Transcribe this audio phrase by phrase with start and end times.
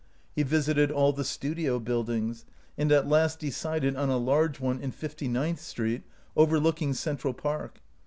[0.35, 2.43] He visited all the studio buildings,
[2.75, 6.01] and at last decided on a large one in Fifty ninth Street,
[6.35, 7.83] overlooking Central Park.